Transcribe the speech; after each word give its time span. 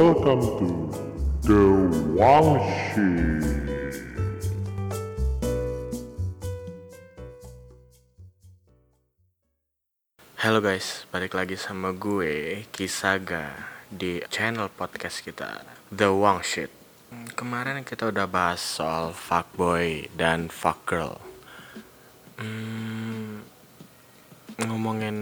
Welcome 0.00 0.40
to 0.56 0.68
The 1.44 1.60
Wangshi. 2.16 3.12
Halo 10.40 10.64
guys, 10.64 11.04
balik 11.12 11.36
lagi 11.36 11.60
sama 11.60 11.92
gue 11.92 12.64
Kisaga 12.72 13.52
di 13.92 14.24
channel 14.32 14.72
podcast 14.72 15.20
kita 15.20 15.68
The 15.92 16.08
Wang 16.08 16.40
Shit. 16.40 16.72
Hmm, 17.12 17.28
Kemarin 17.36 17.84
kita 17.84 18.08
udah 18.08 18.24
bahas 18.24 18.64
soal 18.64 19.12
fuckboy 19.12 20.08
dan 20.16 20.48
fuckgirl. 20.48 21.20
Hmm, 22.40 23.44
ngomongin 24.64 25.16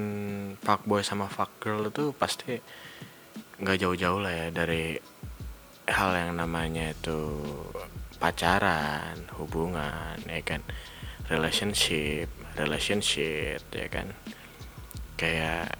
fuckboy 0.62 1.02
sama 1.02 1.26
fuckgirl 1.26 1.90
itu 1.90 2.14
pasti 2.14 2.62
nggak 3.58 3.78
jauh-jauh 3.82 4.22
lah 4.22 4.32
ya 4.34 4.46
dari 4.54 4.94
hal 5.88 6.10
yang 6.14 6.32
namanya 6.38 6.92
itu 6.92 7.42
pacaran, 8.18 9.18
hubungan, 9.38 10.18
ya 10.26 10.42
kan, 10.42 10.60
relationship, 11.30 12.28
relationship, 12.58 13.62
ya 13.70 13.86
kan? 13.88 14.12
Kayak 15.18 15.78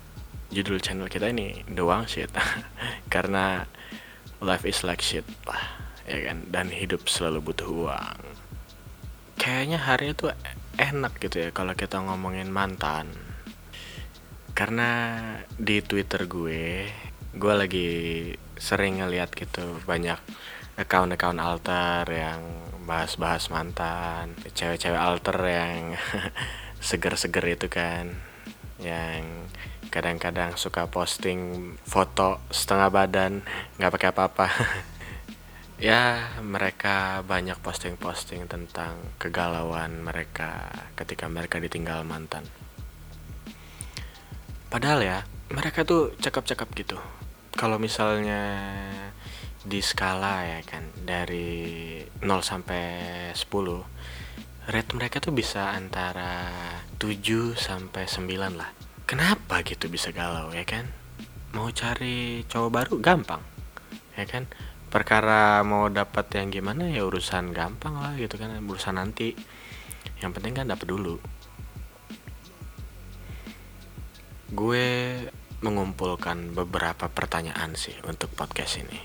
judul 0.49 0.81
channel 0.81 1.11
kita 1.13 1.31
ini 1.31 1.63
doang 1.69 2.09
shit. 2.09 2.33
Karena 3.15 3.67
life 4.41 4.65
is 4.65 4.83
like 4.87 5.03
shit 5.03 5.27
lah 5.45 5.79
ya 6.09 6.33
kan? 6.33 6.49
Dan 6.49 6.73
hidup 6.73 7.05
selalu 7.07 7.53
butuh 7.53 7.69
uang. 7.69 8.21
Kayaknya 9.39 9.79
hari 9.79 10.17
itu 10.17 10.33
enak 10.81 11.21
gitu 11.21 11.47
ya 11.47 11.51
kalau 11.53 11.77
kita 11.77 12.01
ngomongin 12.01 12.51
mantan. 12.51 13.13
Karena 14.57 15.15
di 15.55 15.79
twitter 15.85 16.27
gue 16.27 16.91
gue 17.39 17.55
lagi 17.55 17.91
sering 18.59 18.99
ngeliat 18.99 19.31
gitu 19.31 19.79
banyak 19.87 20.19
account-account 20.75 21.39
alter 21.39 22.03
yang 22.11 22.43
bahas-bahas 22.83 23.47
mantan 23.55 24.35
cewek-cewek 24.59 24.99
alter 24.99 25.39
yang 25.47 25.95
seger-seger 26.89 27.47
itu 27.55 27.67
kan 27.71 28.11
yang 28.83 29.47
kadang-kadang 29.89 30.59
suka 30.59 30.91
posting 30.91 31.75
foto 31.87 32.43
setengah 32.51 32.91
badan 32.91 33.33
nggak 33.79 33.93
pakai 33.95 34.09
apa-apa. 34.11 34.49
Ya 35.79 36.35
mereka 36.43 37.23
banyak 37.23 37.55
posting-posting 37.63 38.51
tentang 38.51 38.99
kegalauan 39.15 40.03
mereka 40.03 40.75
ketika 40.99 41.31
mereka 41.31 41.63
ditinggal 41.63 42.03
mantan. 42.03 42.43
Padahal 44.67 45.07
ya 45.07 45.19
mereka 45.55 45.87
tuh 45.87 46.19
cakep-cakep 46.19 46.69
gitu 46.83 46.99
kalau 47.59 47.83
misalnya 47.83 48.55
di 49.67 49.83
skala 49.83 50.47
ya 50.47 50.61
kan 50.63 50.95
dari 51.03 51.99
0 52.23 52.39
sampai 52.39 52.87
10 53.35 54.71
rate 54.71 54.93
mereka 54.95 55.19
tuh 55.19 55.35
bisa 55.35 55.75
antara 55.75 56.47
7 57.03 57.59
sampai 57.59 58.07
9 58.07 58.55
lah. 58.55 58.71
Kenapa 59.11 59.67
gitu 59.67 59.91
bisa 59.91 60.15
galau 60.15 60.55
ya 60.55 60.63
kan? 60.63 60.87
Mau 61.51 61.67
cari 61.75 62.47
cowok 62.47 62.71
baru 62.71 62.95
gampang. 63.03 63.43
Ya 64.15 64.23
kan? 64.23 64.47
Perkara 64.87 65.59
mau 65.67 65.91
dapat 65.91 66.31
yang 66.39 66.55
gimana 66.55 66.87
ya 66.87 67.03
urusan 67.11 67.51
gampang 67.51 67.99
lah 67.99 68.15
gitu 68.15 68.39
kan, 68.39 68.55
urusan 68.55 69.03
nanti. 69.03 69.35
Yang 70.23 70.31
penting 70.39 70.55
kan 70.63 70.71
dapat 70.71 70.87
dulu. 70.87 71.19
Gue 74.55 74.87
mengumpulkan 75.59 76.55
beberapa 76.55 77.11
pertanyaan 77.11 77.75
sih 77.75 77.95
untuk 78.07 78.31
podcast 78.35 78.79
ini. 78.79 79.01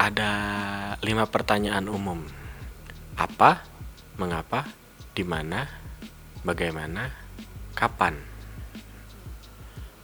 Ada 0.00 0.32
lima 1.04 1.28
pertanyaan 1.28 1.86
umum 1.86 2.24
apa, 3.20 3.62
mengapa, 4.16 4.64
di 5.12 5.22
mana, 5.22 5.68
bagaimana, 6.42 7.12
kapan. 7.76 8.16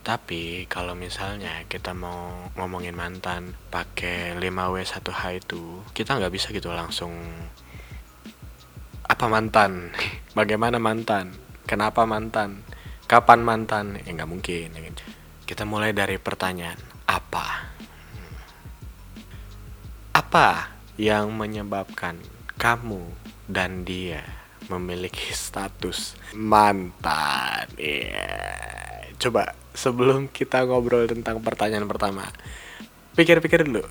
Tapi 0.07 0.71
kalau 0.71 0.95
misalnya 0.95 1.67
kita 1.67 1.91
mau 1.91 2.47
ngomongin 2.55 2.95
mantan 2.95 3.59
pakai 3.73 4.39
5W1H 4.39 5.23
itu, 5.43 5.83
kita 5.91 6.15
nggak 6.15 6.31
bisa 6.31 6.55
gitu 6.55 6.71
langsung 6.71 7.11
apa 9.07 9.27
mantan, 9.27 9.91
bagaimana 10.39 10.79
mantan, 10.79 11.35
kenapa 11.67 12.07
mantan, 12.07 12.63
kapan 13.07 13.41
mantan, 13.43 13.99
ya 14.03 14.11
nggak 14.13 14.31
mungkin. 14.31 14.75
ya 14.75 14.81
kan. 14.83 14.95
Kita 15.47 15.63
mulai 15.63 15.95
dari 15.95 16.19
pertanyaan 16.19 16.79
apa, 17.07 17.71
apa 20.11 20.75
yang 20.99 21.31
menyebabkan 21.31 22.19
kamu 22.59 23.07
dan 23.47 23.87
dia 23.87 24.27
memiliki 24.67 25.31
status 25.31 26.19
mantan. 26.35 27.71
Iya. 27.79 28.27
Coba 29.23 29.55
sebelum 29.71 30.27
kita 30.27 30.67
ngobrol 30.67 31.07
tentang 31.07 31.39
pertanyaan 31.39 31.87
pertama, 31.87 32.27
pikir-pikir 33.15 33.63
dulu. 33.71 33.87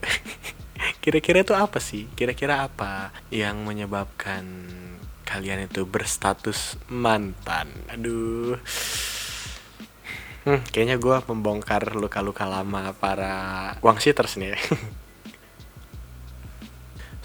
Kira-kira 1.02 1.46
itu 1.46 1.56
apa 1.56 1.80
sih? 1.80 2.12
Kira-kira 2.14 2.68
apa 2.68 3.16
yang 3.32 3.64
menyebabkan 3.64 4.44
kalian 5.26 5.66
itu 5.66 5.90
berstatus 5.90 6.78
mantan? 6.88 7.74
Aduh. 7.90 8.62
Hmm, 10.46 10.62
kayaknya 10.70 11.02
gue 11.02 11.18
membongkar 11.26 11.98
luka-luka 11.98 12.46
lama 12.46 12.94
para 12.94 13.34
wangsiters 13.82 14.38
nih. 14.38 14.54
ya. 14.54 14.60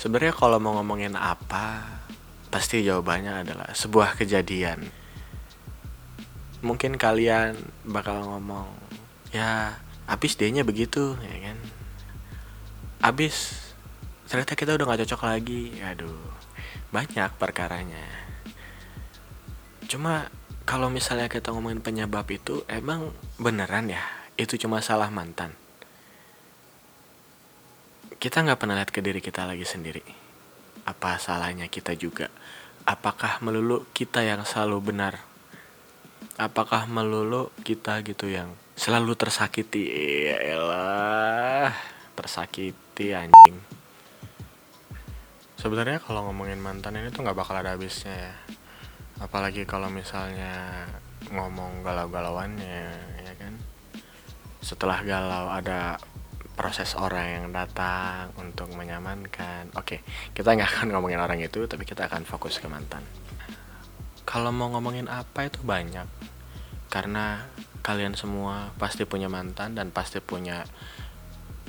Sebenarnya 0.01 0.33
kalau 0.33 0.57
mau 0.57 0.81
ngomongin 0.81 1.13
apa, 1.13 1.85
pasti 2.49 2.81
jawabannya 2.81 3.45
adalah 3.45 3.69
sebuah 3.77 4.17
kejadian. 4.17 4.89
Mungkin 6.65 6.97
kalian 6.97 7.61
bakal 7.85 8.25
ngomong, 8.25 8.73
ya 9.29 9.77
abis 10.09 10.41
dia 10.41 10.49
begitu, 10.65 11.21
ya 11.21 11.53
kan? 11.53 11.59
Abis 13.05 13.69
ternyata 14.25 14.57
kita 14.57 14.81
udah 14.81 14.89
gak 14.89 15.05
cocok 15.05 15.29
lagi, 15.29 15.77
aduh 15.85 16.41
banyak 16.91 17.31
perkaranya. 17.39 18.07
Cuma 19.91 20.31
kalau 20.67 20.91
misalnya 20.93 21.27
kita 21.27 21.51
ngomongin 21.51 21.83
penyebab 21.83 22.27
itu, 22.31 22.63
emang 22.71 23.11
beneran 23.39 23.91
ya 23.91 24.03
itu 24.39 24.57
cuma 24.57 24.81
salah 24.81 25.11
mantan 25.11 25.53
kita 28.21 28.45
nggak 28.45 28.61
pernah 28.61 28.77
lihat 28.77 28.93
ke 28.93 29.01
diri 29.01 29.25
kita 29.25 29.49
lagi 29.49 29.65
sendiri. 29.65 30.05
Apa 30.85 31.17
salahnya 31.17 31.73
kita 31.73 31.97
juga? 31.97 32.29
Apakah 32.85 33.41
melulu 33.41 33.89
kita 33.97 34.21
yang 34.21 34.45
selalu 34.45 34.93
benar? 34.93 35.25
Apakah 36.37 36.85
melulu 36.85 37.49
kita 37.65 38.05
gitu 38.05 38.29
yang 38.29 38.53
selalu 38.77 39.17
tersakiti? 39.17 39.89
Ya 40.29 40.37
elah, 40.37 41.73
tersakiti 42.13 43.17
anjing. 43.17 43.57
Sebenarnya 45.61 46.01
kalau 46.01 46.25
ngomongin 46.25 46.57
mantan 46.57 46.97
ini 46.97 47.13
tuh 47.13 47.21
nggak 47.21 47.37
bakal 47.37 47.53
ada 47.53 47.77
habisnya 47.77 48.17
ya. 48.17 48.35
Apalagi 49.21 49.69
kalau 49.69 49.93
misalnya 49.93 50.89
ngomong 51.29 51.85
galau-galauannya, 51.85 52.89
ya 53.21 53.33
kan? 53.37 53.61
Setelah 54.65 55.05
galau 55.05 55.53
ada 55.53 56.01
proses 56.57 56.97
orang 56.97 57.29
yang 57.29 57.47
datang 57.53 58.33
untuk 58.41 58.73
menyamankan. 58.73 59.69
Oke, 59.77 60.01
kita 60.33 60.57
nggak 60.57 60.81
akan 60.81 60.97
ngomongin 60.97 61.21
orang 61.21 61.37
itu, 61.45 61.69
tapi 61.69 61.85
kita 61.85 62.09
akan 62.09 62.25
fokus 62.25 62.57
ke 62.57 62.65
mantan. 62.65 63.05
Kalau 64.25 64.57
mau 64.57 64.73
ngomongin 64.73 65.13
apa 65.13 65.45
itu 65.45 65.61
banyak, 65.61 66.09
karena 66.89 67.45
kalian 67.85 68.17
semua 68.17 68.73
pasti 68.81 69.05
punya 69.05 69.29
mantan 69.29 69.77
dan 69.77 69.93
pasti 69.93 70.25
punya 70.25 70.65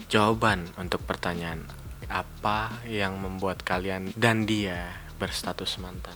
jawaban 0.07 0.71
untuk 0.79 1.03
pertanyaan 1.03 1.80
apa 2.11 2.83
yang 2.83 3.15
membuat 3.15 3.63
kalian 3.63 4.11
dan 4.19 4.43
dia 4.43 4.91
berstatus 5.15 5.79
mantan. 5.79 6.13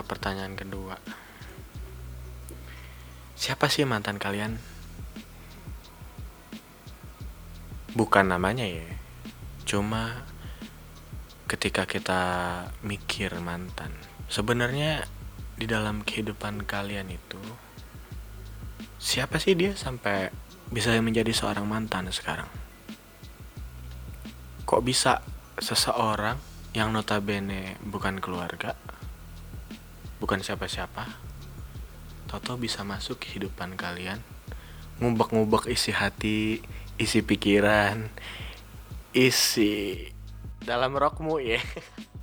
ke 0.00 0.08
pertanyaan 0.08 0.56
kedua. 0.56 0.96
Siapa 3.36 3.68
sih 3.68 3.84
mantan 3.84 4.16
kalian? 4.16 4.56
Bukan 7.92 8.32
namanya 8.32 8.64
ya. 8.64 8.88
Cuma 9.68 10.24
ketika 11.44 11.84
kita 11.84 12.22
mikir 12.80 13.36
mantan, 13.44 13.92
sebenarnya 14.32 15.04
di 15.60 15.68
dalam 15.68 16.00
kehidupan 16.00 16.64
kalian 16.64 17.12
itu 17.12 17.42
siapa 19.00 19.40
sih 19.40 19.56
dia 19.56 19.72
sampai 19.72 20.28
bisa 20.68 20.92
menjadi 21.00 21.32
seorang 21.32 21.64
mantan 21.64 22.12
sekarang? 22.12 22.46
Kok 24.68 24.84
bisa 24.84 25.24
seseorang 25.56 26.36
yang 26.76 26.94
notabene 26.94 27.80
bukan 27.82 28.22
keluarga 28.22 28.78
bukan 30.22 30.38
siapa-siapa 30.38 31.10
Toto 32.30 32.54
bisa 32.54 32.86
masuk 32.86 33.18
kehidupan 33.18 33.74
kalian 33.74 34.22
ngubek-ngubek 35.02 35.66
isi 35.66 35.90
hati 35.90 36.62
isi 36.94 37.26
pikiran 37.26 38.06
isi 39.10 40.06
dalam 40.62 40.94
rokmu 40.94 41.42
ya? 41.42 41.58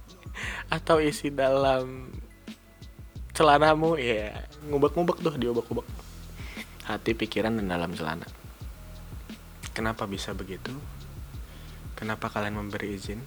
Atau 0.76 1.04
isi 1.04 1.28
dalam 1.34 2.16
celanamu 3.36 4.00
ya? 4.00 4.48
Ngubek-ngubek 4.72 5.20
tuh 5.20 5.36
diubek-ubek 5.36 5.97
hati 6.88 7.12
pikiran 7.12 7.60
dan 7.60 7.68
dalam 7.68 7.92
celana. 7.92 8.24
Kenapa 9.76 10.08
bisa 10.08 10.32
begitu? 10.32 10.72
Kenapa 12.00 12.32
kalian 12.32 12.56
memberi 12.56 12.96
izin? 12.96 13.20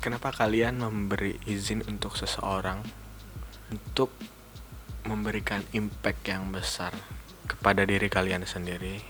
Kenapa 0.00 0.32
kalian 0.32 0.80
memberi 0.80 1.36
izin 1.44 1.84
untuk 1.84 2.16
seseorang 2.16 2.80
untuk 3.68 4.10
memberikan 5.04 5.60
impact 5.76 6.24
yang 6.24 6.48
besar 6.48 6.96
kepada 7.44 7.84
diri 7.84 8.08
kalian 8.08 8.48
sendiri? 8.48 9.04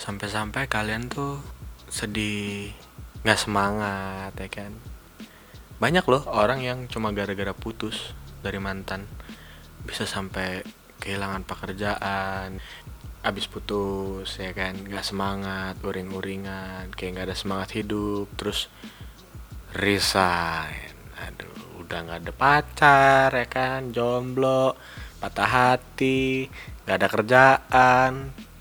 Sampai-sampai 0.00 0.72
kalian 0.72 1.12
tuh 1.12 1.38
sedih 1.92 2.72
nggak 3.22 3.38
semangat 3.38 4.32
ya 4.40 4.48
kan? 4.48 4.72
Banyak 5.76 6.08
loh 6.08 6.24
orang 6.32 6.64
yang 6.64 6.88
cuma 6.88 7.12
gara-gara 7.12 7.52
putus 7.52 8.16
dari 8.40 8.56
mantan 8.58 9.04
bisa 9.84 10.08
sampai 10.08 10.81
kehilangan 11.02 11.42
pekerjaan 11.42 12.62
abis 13.22 13.46
putus 13.46 14.34
ya 14.38 14.50
kan 14.50 14.74
nggak 14.74 15.06
semangat 15.06 15.78
uring-uringan 15.78 16.90
kayak 16.94 17.10
nggak 17.14 17.26
ada 17.30 17.36
semangat 17.38 17.74
hidup 17.78 18.26
terus 18.34 18.66
resign. 19.78 20.94
Aduh 21.22 21.86
udah 21.86 21.98
nggak 22.02 22.20
ada 22.22 22.32
pacar 22.34 23.28
ya 23.30 23.46
kan 23.46 23.94
jomblo 23.94 24.74
patah 25.22 25.50
hati 25.50 26.50
nggak 26.82 26.96
ada 26.98 27.08
kerjaan. 27.10 28.12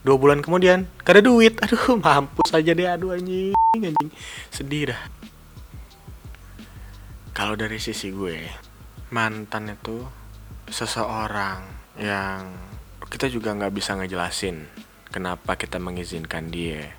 Dua 0.01 0.17
bulan 0.17 0.41
kemudian 0.41 0.89
gak 1.05 1.21
ada 1.21 1.21
duit. 1.21 1.57
Aduh 1.65 2.01
mampus 2.01 2.57
aja 2.57 2.73
deh 2.73 2.89
aduh 2.89 3.13
anjing 3.13 3.53
anjing. 3.77 4.09
Sedih 4.49 4.93
dah. 4.93 5.01
Kalau 7.38 7.53
dari 7.53 7.77
sisi 7.77 8.09
gue 8.09 8.45
mantan 9.13 9.73
itu 9.73 10.01
seseorang 10.69 11.81
yang 11.99 12.47
kita 13.11 13.27
juga 13.27 13.51
nggak 13.51 13.73
bisa 13.75 13.99
ngejelasin 13.99 14.63
kenapa 15.11 15.59
kita 15.59 15.75
mengizinkan 15.75 16.47
dia 16.47 16.95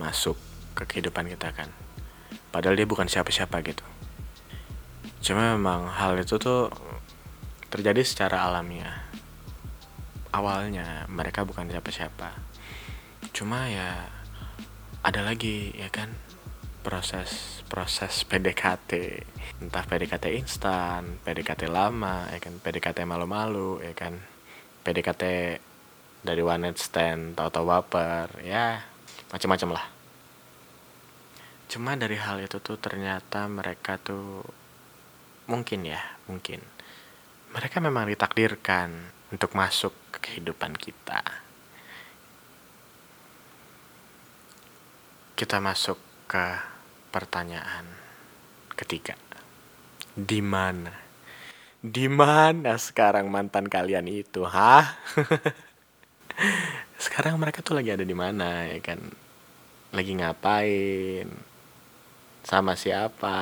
masuk 0.00 0.40
ke 0.72 0.88
kehidupan 0.88 1.28
kita 1.28 1.52
kan. 1.52 1.68
Padahal 2.48 2.74
dia 2.74 2.88
bukan 2.88 3.06
siapa-siapa 3.06 3.60
gitu. 3.62 3.84
Cuma 5.20 5.52
memang 5.54 5.92
hal 5.92 6.16
itu 6.16 6.40
tuh 6.40 6.72
terjadi 7.68 8.00
secara 8.00 8.48
alamiah. 8.48 9.04
Awalnya 10.32 11.04
mereka 11.12 11.44
bukan 11.44 11.68
siapa-siapa. 11.68 12.32
Cuma 13.36 13.68
ya 13.68 14.08
ada 15.04 15.20
lagi 15.20 15.76
ya 15.76 15.92
kan? 15.92 16.16
Proses 16.80 17.59
proses 17.70 18.26
PDKT 18.26 19.22
entah 19.62 19.86
PDKT 19.86 20.34
instan 20.34 21.22
PDKT 21.22 21.70
lama 21.70 22.26
ya 22.34 22.42
kan? 22.42 22.58
PDKT 22.58 23.06
malu-malu 23.06 23.78
ya 23.86 23.94
kan? 23.94 24.18
PDKT 24.82 25.22
dari 26.26 26.42
one 26.42 26.66
night 26.66 26.82
stand 26.82 27.38
tahu-tahu 27.38 27.64
baper 27.70 28.42
ya 28.42 28.82
macam-macam 29.30 29.78
lah. 29.78 29.86
Cuma 31.70 31.94
dari 31.94 32.18
hal 32.18 32.42
itu 32.42 32.58
tuh 32.58 32.74
ternyata 32.82 33.46
mereka 33.46 33.94
tuh 33.94 34.42
mungkin 35.46 35.86
ya 35.86 36.02
mungkin. 36.26 36.58
Mereka 37.54 37.78
memang 37.78 38.10
ditakdirkan 38.10 38.90
untuk 39.30 39.54
masuk 39.54 39.94
ke 40.10 40.18
kehidupan 40.18 40.74
kita. 40.74 41.22
Kita 45.38 45.62
masuk 45.62 45.98
ke 46.26 46.58
pertanyaan 47.10 47.84
ketiga 48.78 49.18
di 50.16 50.40
mana 50.40 51.10
di 51.80 52.12
mana 52.12 52.76
sekarang 52.76 53.32
mantan 53.32 53.64
kalian 53.64 54.04
itu, 54.04 54.44
hah? 54.44 55.00
sekarang 57.04 57.40
mereka 57.40 57.64
tuh 57.64 57.80
lagi 57.80 57.88
ada 57.88 58.04
di 58.04 58.12
mana 58.12 58.68
ya 58.68 58.84
kan? 58.84 59.00
Lagi 59.96 60.12
ngapain? 60.12 61.24
Sama 62.44 62.76
siapa? 62.76 63.40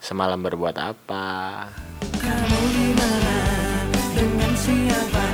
Semalam 0.00 0.40
berbuat 0.40 0.80
apa? 0.80 1.28
Kamu 2.24 2.60
di 2.72 2.88
mana? 2.96 3.36
Dengan 4.16 4.52
siapa? 4.56 5.29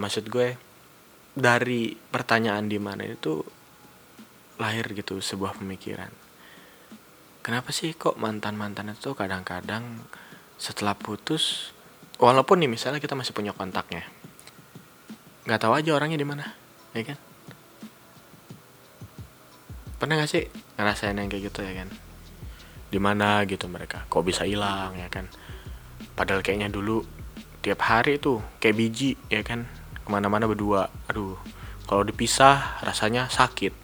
Maksud 0.00 0.28
gue 0.30 0.56
dari 1.36 1.92
pertanyaan 1.92 2.64
di 2.68 2.80
mana 2.80 3.04
itu 3.04 3.44
lahir 4.56 4.88
gitu 4.96 5.20
sebuah 5.20 5.60
pemikiran. 5.60 6.08
Kenapa 7.44 7.70
sih 7.70 7.92
kok 7.94 8.16
mantan 8.16 8.56
mantan 8.56 8.90
itu 8.90 9.12
kadang-kadang 9.12 10.00
setelah 10.56 10.96
putus 10.96 11.70
walaupun 12.16 12.64
nih 12.64 12.70
misalnya 12.72 12.98
kita 12.98 13.12
masih 13.12 13.36
punya 13.36 13.52
kontaknya 13.52 14.08
nggak 15.46 15.60
tahu 15.62 15.76
aja 15.78 15.94
orangnya 15.94 16.18
di 16.18 16.26
mana 16.26 16.42
ya 16.90 17.06
kan? 17.06 17.18
Pernah 19.96 20.20
gak 20.20 20.28
sih 20.28 20.44
ngerasain 20.76 21.16
yang 21.16 21.30
kayak 21.30 21.48
gitu 21.48 21.64
ya 21.64 21.72
kan? 21.72 21.88
Di 22.90 22.98
mana 23.00 23.46
gitu 23.46 23.70
mereka 23.70 24.04
kok 24.10 24.26
bisa 24.26 24.42
hilang 24.42 24.98
ya 24.98 25.06
kan? 25.06 25.30
Padahal 26.18 26.42
kayaknya 26.42 26.68
dulu 26.68 27.06
tiap 27.62 27.78
hari 27.86 28.18
tuh 28.18 28.42
kayak 28.58 28.74
biji 28.74 29.14
ya 29.30 29.46
kan 29.46 29.70
ke 30.06 30.08
mana-mana 30.08 30.46
berdua. 30.46 30.86
Aduh 31.10 31.34
kalau 31.86 32.06
dipisah 32.06 32.82
rasanya 32.82 33.26
sakit. 33.26 33.74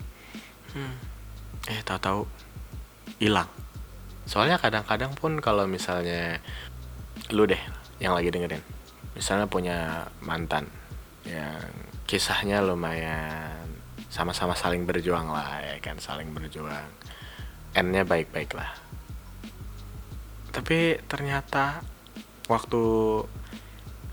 Hmm. 0.73 0.97
eh 1.71 1.79
tahu-tahu 1.85 2.27
hilang. 3.23 3.47
Soalnya 4.27 4.59
kadang-kadang 4.59 5.15
pun 5.15 5.39
kalau 5.39 5.67
misalnya 5.67 6.43
lu 7.31 7.47
deh 7.47 7.61
yang 8.03 8.15
lagi 8.15 8.35
dengerin. 8.35 8.63
Misalnya 9.15 9.47
punya 9.47 10.09
mantan 10.25 10.67
yang 11.23 11.63
kisahnya 12.09 12.65
lumayan 12.67 13.63
sama-sama 14.11 14.59
saling 14.59 14.83
berjuang 14.85 15.31
lah 15.31 15.63
ya 15.63 15.79
kan 15.79 16.03
saling 16.03 16.35
berjuang. 16.35 16.91
Endnya 17.79 18.03
baik-baik 18.03 18.59
lah. 18.59 18.75
Tapi 20.51 20.99
ternyata 21.07 21.81
waktu 22.51 22.83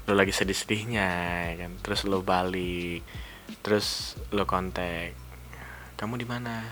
lo 0.10 0.18
lagi 0.18 0.34
sedih-sedihnya 0.34 1.08
ya 1.54 1.56
kan? 1.62 1.72
Terus 1.86 2.10
lo 2.10 2.26
balik 2.26 3.06
terus 3.62 4.18
lo 4.34 4.50
kontak 4.50 5.14
kamu 5.94 6.18
di 6.18 6.26
mana? 6.26 6.66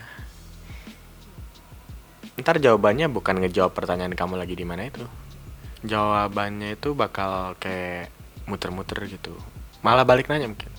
Ntar 2.34 2.58
jawabannya 2.58 3.06
bukan 3.06 3.38
ngejawab 3.38 3.78
pertanyaan 3.78 4.18
kamu 4.18 4.34
lagi 4.34 4.58
di 4.58 4.66
mana 4.66 4.90
itu. 4.90 5.06
Jawabannya 5.86 6.74
itu 6.74 6.98
bakal 6.98 7.54
kayak 7.62 8.10
muter-muter 8.50 8.98
gitu. 9.06 9.38
Malah 9.86 10.02
balik 10.02 10.26
nanya 10.26 10.50
mungkin 10.50 10.74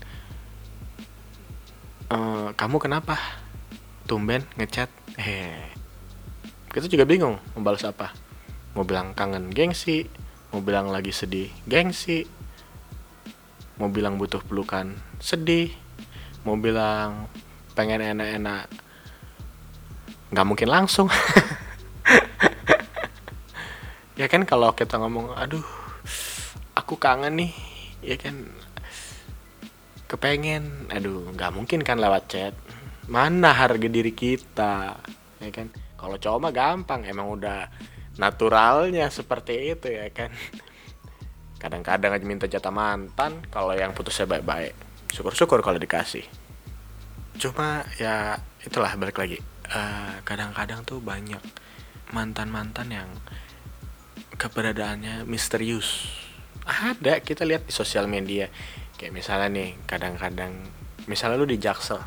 e, 2.09 2.17
kamu 2.57 2.77
kenapa? 2.81 3.15
Tumben 4.09 4.43
ngechat? 4.57 4.89
Eh 5.15 5.69
kita 6.69 6.85
juga 6.89 7.05
bingung 7.05 7.37
mau 7.55 7.61
balas 7.63 7.85
apa? 7.85 8.11
Mau 8.75 8.83
bilang 8.83 9.13
kangen 9.15 9.49
gengsi 9.53 10.09
mau 10.49 10.65
bilang 10.65 10.89
lagi 10.89 11.13
sedih 11.13 11.49
gengsi 11.69 12.25
mau 13.79 13.87
bilang 13.87 14.19
butuh 14.19 14.43
pelukan 14.43 14.91
sedih. 15.23 15.71
Mau 16.43 16.59
bilang 16.59 17.31
pengen 17.73 18.03
enak-enak 18.03 18.67
nggak 20.29 20.47
mungkin 20.47 20.69
langsung. 20.69 21.07
Ya 24.19 24.27
kan 24.27 24.43
kalau 24.43 24.75
kita 24.75 24.99
ngomong 24.99 25.31
aduh 25.31 25.63
aku 26.75 26.99
kangen 26.99 27.39
nih 27.39 27.55
ya 28.03 28.19
kan 28.19 28.51
kepengen. 30.11 30.91
Aduh 30.91 31.31
nggak 31.31 31.55
mungkin 31.55 31.79
kan 31.87 32.03
lewat 32.03 32.27
chat. 32.27 32.51
Mana 33.07 33.55
harga 33.55 33.87
diri 33.87 34.11
kita 34.11 34.99
ya 35.39 35.49
kan? 35.55 35.71
Kalau 35.95 36.19
cowok 36.19 36.39
mah 36.43 36.51
gampang 36.51 37.07
emang 37.07 37.31
udah 37.31 37.71
naturalnya 38.19 39.07
seperti 39.07 39.71
itu 39.71 39.87
ya 39.87 40.11
kan 40.11 40.35
kadang-kadang 41.59 42.15
aja 42.15 42.25
minta 42.25 42.47
jatah 42.47 42.71
mantan 42.71 43.43
kalau 43.51 43.75
yang 43.75 43.91
putusnya 43.91 44.25
baik-baik. 44.25 44.73
Syukur-syukur 45.11 45.59
kalau 45.59 45.77
dikasih. 45.77 46.23
Cuma 47.35 47.83
ya 47.99 48.39
itulah 48.63 48.95
balik 48.95 49.19
lagi. 49.19 49.43
Kadang 49.69 50.23
kadang-kadang 50.55 50.81
tuh 50.87 50.97
banyak 51.03 51.43
mantan-mantan 52.15 52.87
yang 52.89 53.09
keberadaannya 54.39 55.27
misterius. 55.27 56.07
Ada 56.63 57.19
kita 57.19 57.43
lihat 57.43 57.67
di 57.67 57.73
sosial 57.75 58.07
media. 58.07 58.47
Kayak 58.95 59.13
misalnya 59.13 59.47
nih 59.51 59.69
kadang-kadang 59.83 60.53
misalnya 61.05 61.39
lu 61.39 61.47
di 61.47 61.59
Jaksel 61.59 61.99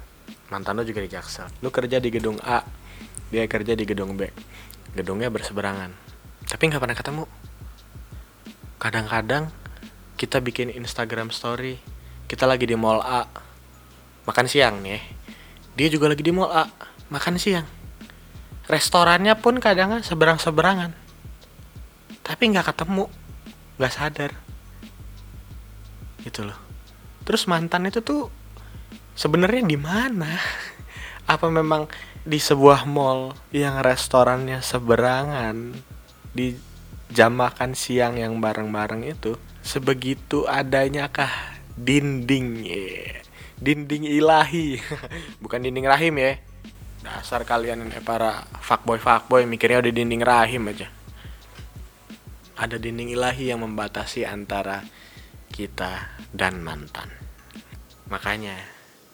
mantan 0.52 0.76
lu 0.80 0.85
juga 0.85 1.04
di 1.04 1.12
Jaksel. 1.12 1.49
Lu 1.64 1.68
kerja 1.73 2.00
di 2.00 2.09
gedung 2.12 2.40
A 2.44 2.64
dia 3.32 3.49
kerja 3.49 3.73
di 3.73 3.85
gedung 3.88 4.16
B. 4.16 4.28
Gedungnya 4.92 5.32
berseberangan. 5.32 5.92
Tapi 6.44 6.62
nggak 6.68 6.82
pernah 6.85 6.97
ketemu 6.97 7.23
kadang-kadang 8.83 9.47
kita 10.19 10.43
bikin 10.43 10.67
Instagram 10.75 11.31
story 11.31 11.79
kita 12.27 12.51
lagi 12.51 12.67
di 12.67 12.75
mall 12.75 12.99
A 12.99 13.31
makan 14.27 14.51
siang 14.51 14.83
nih. 14.83 14.99
Dia 15.79 15.87
juga 15.87 16.11
lagi 16.11 16.27
di 16.27 16.35
mall 16.35 16.51
A 16.51 16.67
makan 17.15 17.39
siang. 17.39 17.69
Restorannya 18.67 19.39
pun 19.39 19.62
kadang 19.62 20.03
seberang 20.03 20.43
seberangan 20.43 20.99
tapi 22.27 22.51
nggak 22.51 22.75
ketemu 22.75 23.07
nggak 23.79 23.95
sadar. 23.95 24.33
Gitu 26.27 26.43
loh. 26.43 26.59
Terus 27.23 27.47
mantan 27.47 27.87
itu 27.87 28.03
tuh 28.03 28.35
sebenarnya 29.15 29.62
di 29.62 29.79
mana? 29.79 30.43
Apa 31.31 31.47
memang 31.55 31.87
di 32.27 32.43
sebuah 32.43 32.83
mall 32.91 33.39
yang 33.55 33.79
restorannya 33.79 34.59
seberangan 34.59 35.71
di 36.35 36.72
jam 37.12 37.37
makan 37.37 37.76
siang 37.76 38.16
yang 38.16 38.40
bareng-bareng 38.40 39.04
itu 39.04 39.37
sebegitu 39.61 40.49
adanya 40.49 41.12
kah 41.12 41.31
dinding 41.76 42.64
dinding 43.61 44.04
ilahi 44.09 44.81
bukan 45.45 45.61
dinding 45.61 45.87
rahim 45.87 46.16
ya 46.19 46.40
dasar 47.04 47.45
kalian 47.45 47.85
ini 47.85 48.00
para 48.00 48.49
fuckboy 48.64 48.97
fuckboy 48.97 49.45
mikirnya 49.45 49.85
udah 49.85 49.92
dinding 49.92 50.23
rahim 50.25 50.73
aja 50.73 50.88
ada 52.62 52.78
dinding 52.78 53.11
ilahi 53.11 53.50
yang 53.50 53.66
membatasi 53.66 54.23
antara 54.23 54.87
kita 55.50 56.14
dan 56.31 56.62
mantan. 56.62 57.11
Makanya 58.07 58.54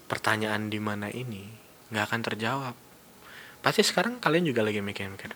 pertanyaan 0.04 0.68
di 0.68 0.76
mana 0.76 1.08
ini 1.08 1.48
nggak 1.88 2.04
akan 2.12 2.20
terjawab. 2.22 2.74
Pasti 3.64 3.82
sekarang 3.82 4.20
kalian 4.20 4.52
juga 4.52 4.60
lagi 4.60 4.84
mikir-mikir. 4.84 5.32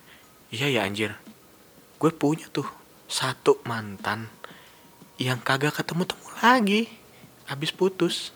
Iya 0.52 0.68
ya 0.68 0.80
anjir. 0.84 1.16
Gue 2.02 2.10
punya 2.10 2.50
tuh 2.50 2.66
satu 3.06 3.62
mantan 3.62 4.26
yang 5.22 5.38
kagak 5.38 5.78
ketemu-temu 5.78 6.26
lagi. 6.42 6.90
Habis 7.46 7.70
putus. 7.70 8.34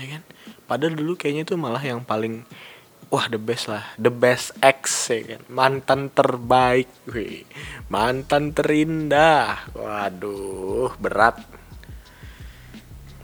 Ya 0.00 0.08
kan? 0.08 0.22
Padahal 0.64 0.96
dulu 0.96 1.12
kayaknya 1.12 1.44
tuh 1.44 1.60
malah 1.60 1.84
yang 1.84 2.00
paling 2.00 2.48
wah 3.12 3.28
the 3.28 3.38
best 3.38 3.68
lah 3.70 3.84
the 3.94 4.10
best 4.10 4.56
ex 4.58 5.06
ya 5.12 5.36
kan 5.36 5.42
mantan 5.46 6.10
terbaik 6.10 6.90
wih 7.06 7.46
mantan 7.86 8.50
terindah 8.50 9.70
waduh 9.70 10.90
berat 10.98 11.38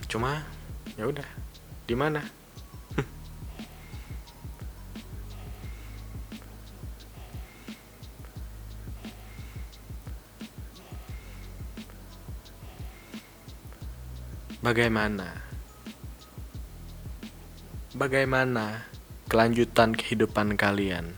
cuma 0.06 0.46
ya 0.94 1.10
udah 1.10 1.26
di 1.90 1.94
mana 1.99 2.22
bagaimana? 14.61 15.40
Bagaimana 17.97 18.87
kelanjutan 19.26 19.97
kehidupan 19.97 20.55
kalian 20.55 21.17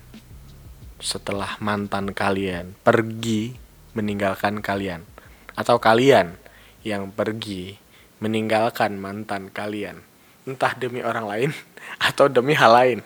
setelah 1.02 1.58
mantan 1.58 2.14
kalian 2.14 2.78
pergi 2.80 3.52
meninggalkan 3.92 4.62
kalian? 4.62 5.04
Atau 5.52 5.82
kalian 5.82 6.38
yang 6.86 7.12
pergi 7.12 7.76
meninggalkan 8.22 8.96
mantan 8.96 9.52
kalian? 9.52 10.00
Entah 10.48 10.72
demi 10.78 11.02
orang 11.04 11.26
lain 11.26 11.50
atau 12.08 12.30
demi 12.30 12.54
hal 12.56 12.72
lain. 12.72 13.02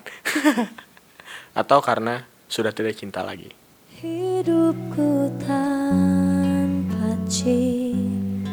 Atau 1.61 1.81
karena 1.81 2.29
sudah 2.53 2.69
tidak 2.69 3.01
cinta 3.01 3.25
lagi. 3.25 3.49
Hidupku 3.97 5.33
tanpa 5.41 7.17
cintamu 7.25 8.47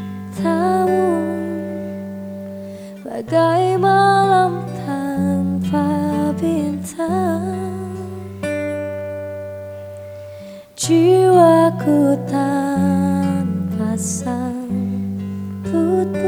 bagai 3.14 3.78
malam 3.78 4.66
tanpa 4.82 5.86
bintang. 6.34 7.46
Jiwaku 10.74 12.18
tanpa 12.26 13.94
sang 13.96 14.74
putus 15.62 16.26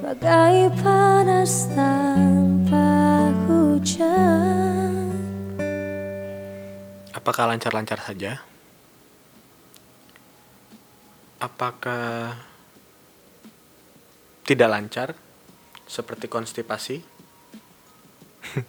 Bagai 0.00 0.72
panas 0.80 1.68
tanpa 1.76 2.88
hujan. 3.44 5.12
Apakah 7.12 7.52
lancar-lancar 7.52 8.00
saja? 8.00 8.40
Apakah 11.36 12.49
tidak 14.50 14.66
lancar 14.66 15.14
seperti 15.86 16.26
konstipasi? 16.26 16.98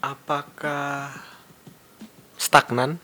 Apakah 0.00 1.12
stagnan? 2.40 2.96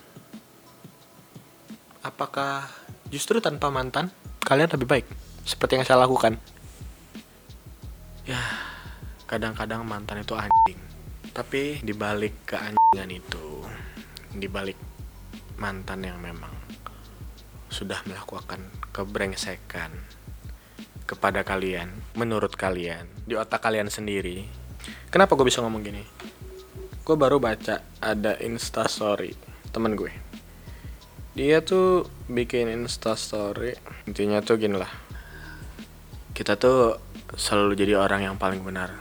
Apakah 2.00 2.64
justru 3.12 3.44
tanpa 3.44 3.68
mantan 3.68 4.08
kalian 4.40 4.72
lebih 4.72 4.88
baik? 4.88 5.06
seperti 5.48 5.80
yang 5.80 5.86
saya 5.88 6.04
lakukan 6.04 6.36
ya 8.28 8.36
kadang-kadang 9.24 9.80
mantan 9.88 10.20
itu 10.20 10.36
anjing 10.36 10.76
tapi 11.32 11.80
dibalik 11.80 12.44
keanjingan 12.44 13.08
itu 13.08 13.64
dibalik 14.36 14.76
mantan 15.56 16.04
yang 16.04 16.20
memang 16.20 16.52
sudah 17.72 18.04
melakukan 18.04 18.60
kebrengsekan 18.92 19.88
kepada 21.08 21.40
kalian 21.40 21.88
menurut 22.12 22.52
kalian 22.52 23.08
di 23.24 23.32
otak 23.32 23.64
kalian 23.64 23.88
sendiri 23.88 24.44
kenapa 25.08 25.34
gue 25.34 25.46
bisa 25.48 25.64
ngomong 25.64 25.80
gini? 25.80 26.04
Gue 27.02 27.16
baru 27.16 27.40
baca 27.40 27.80
ada 28.04 28.36
instastory 28.44 29.32
temen 29.72 29.96
gue. 29.96 30.12
Dia 31.32 31.64
tuh 31.64 32.04
bikin 32.28 32.68
instastory 32.68 33.72
intinya 34.04 34.44
tuh 34.44 34.60
gini 34.60 34.76
lah. 34.76 34.92
Kita 36.36 36.60
tuh 36.60 37.00
selalu 37.32 37.72
jadi 37.74 37.96
orang 37.96 38.28
yang 38.28 38.36
paling 38.36 38.60
benar. 38.60 38.92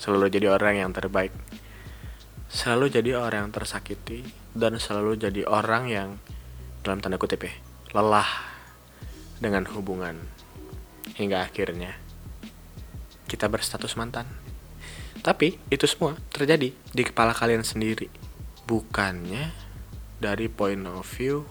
Selalu 0.00 0.32
jadi 0.32 0.56
orang 0.56 0.80
yang 0.80 0.90
terbaik. 0.96 1.36
Selalu 2.48 2.88
jadi 2.88 3.20
orang 3.20 3.48
yang 3.48 3.52
tersakiti 3.52 4.24
dan 4.56 4.80
selalu 4.80 5.20
jadi 5.20 5.44
orang 5.44 5.84
yang 5.92 6.08
dalam 6.80 7.02
tanda 7.02 7.18
kutip 7.18 7.42
ya 7.44 7.52
lelah 7.90 8.30
dengan 9.42 9.66
hubungan 9.74 10.35
hingga 11.16 11.42
akhirnya 11.42 11.96
kita 13.26 13.50
berstatus 13.50 13.98
mantan. 13.98 14.28
Tapi 15.24 15.58
itu 15.72 15.84
semua 15.90 16.14
terjadi 16.30 16.70
di 16.70 17.02
kepala 17.02 17.34
kalian 17.34 17.66
sendiri. 17.66 18.06
Bukannya 18.68 19.50
dari 20.22 20.46
point 20.46 20.86
of 20.86 21.04
view 21.18 21.42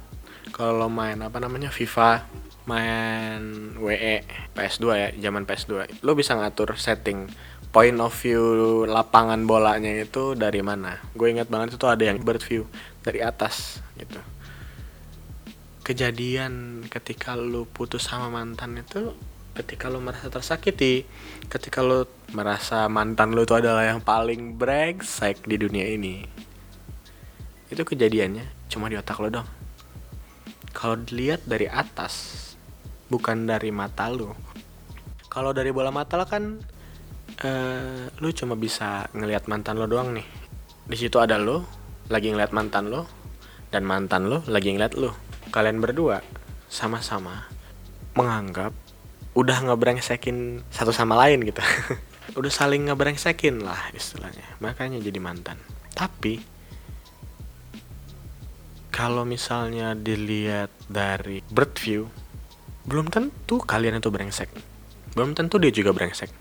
kalau 0.56 0.88
main 0.88 1.20
apa 1.20 1.42
namanya 1.42 1.74
FIFA 1.74 2.24
main 2.66 3.76
WE 3.78 4.26
PS2 4.58 4.86
ya 4.98 5.10
zaman 5.30 5.46
PS2 5.46 6.02
lo 6.02 6.18
bisa 6.18 6.34
ngatur 6.34 6.74
setting 6.82 7.30
point 7.70 8.00
of 8.02 8.16
view 8.16 8.88
lapangan 8.88 9.44
bolanya 9.44 9.92
itu 9.92 10.34
dari 10.34 10.64
mana. 10.64 11.04
Gue 11.12 11.36
ingat 11.36 11.52
banget 11.52 11.76
itu 11.76 11.86
ada 11.86 12.00
yang 12.08 12.24
bird 12.24 12.40
view 12.40 12.64
dari 13.04 13.20
atas 13.20 13.84
gitu. 14.00 14.24
Kejadian 15.84 16.88
ketika 16.88 17.36
lo 17.36 17.68
putus 17.68 18.08
sama 18.08 18.32
mantan 18.32 18.80
itu 18.80 19.14
ketika 19.56 19.88
lo 19.88 20.04
merasa 20.04 20.28
tersakiti 20.28 21.08
ketika 21.48 21.80
lo 21.80 22.06
merasa 22.36 22.92
mantan 22.92 23.32
lo 23.32 23.48
itu 23.48 23.56
adalah 23.56 23.88
yang 23.88 24.04
paling 24.04 24.60
brengsek 24.60 25.48
di 25.48 25.56
dunia 25.56 25.88
ini 25.88 26.28
itu 27.72 27.82
kejadiannya 27.82 28.70
cuma 28.70 28.92
di 28.92 28.96
otak 29.00 29.18
lo 29.18 29.28
dong. 29.34 29.48
Kalau 30.76 31.00
dilihat 31.00 31.48
dari 31.48 31.66
atas 31.66 32.44
bukan 33.08 33.48
dari 33.48 33.72
mata 33.72 34.12
lu 34.12 34.30
kalau 35.36 35.52
dari 35.52 35.72
bola 35.76 35.92
mata 35.92 36.16
lo 36.16 36.24
kan 36.24 36.56
uh, 37.44 38.08
lu 38.24 38.30
cuma 38.32 38.56
bisa 38.56 39.12
ngelihat 39.12 39.52
mantan 39.52 39.76
lo 39.76 39.84
doang 39.84 40.16
nih. 40.16 40.24
Di 40.88 40.96
situ 40.96 41.20
ada 41.20 41.36
lo 41.36 41.68
lagi 42.08 42.32
ngeliat 42.32 42.56
mantan 42.56 42.88
lo 42.88 43.04
dan 43.68 43.84
mantan 43.84 44.32
lo 44.32 44.40
lagi 44.48 44.72
ngeliat 44.72 44.96
lo. 44.96 45.12
Kalian 45.52 45.84
berdua 45.84 46.24
sama-sama 46.72 47.52
menganggap 48.16 48.72
udah 49.36 49.68
ngebrengsekin 49.68 50.64
satu 50.72 50.96
sama 50.96 51.20
lain 51.20 51.44
gitu. 51.44 51.62
Udah 52.40 52.50
saling 52.50 52.90
ngebrengsekin 52.90 53.62
lah 53.62 53.94
istilahnya. 53.94 54.58
Makanya 54.58 54.98
jadi 54.98 55.22
mantan. 55.22 55.62
Tapi 55.94 56.42
kalau 58.90 59.24
misalnya 59.24 59.94
dilihat 59.94 60.74
dari 60.90 61.46
bird 61.48 61.78
view 61.78 62.10
belum 62.90 63.14
tentu 63.14 63.62
kalian 63.62 64.02
itu 64.02 64.10
brengsek. 64.10 64.50
Belum 65.14 65.38
tentu 65.38 65.62
dia 65.62 65.70
juga 65.70 65.94
brengsek. 65.94 66.34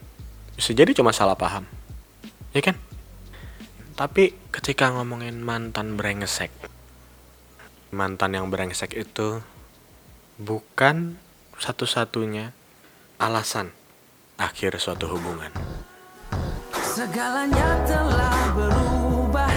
Bisa 0.57 0.73
jadi 0.73 0.97
cuma 0.97 1.13
salah 1.13 1.37
paham. 1.37 1.69
Ya 2.57 2.65
kan? 2.65 2.81
Tapi 3.95 4.35
ketika 4.51 4.91
ngomongin 4.91 5.39
mantan 5.45 6.01
brengsek 6.01 6.51
mantan 7.95 8.35
yang 8.35 8.51
brengsek 8.51 8.91
itu 8.99 9.39
bukan 10.37 11.17
satu-satunya 11.63 12.51
alasan 13.19 13.71
akhir 14.39 14.79
suatu 14.79 15.11
hubungan. 15.15 15.51
Segalanya 16.83 17.83
telah 17.87 18.39
berubah. 18.55 19.55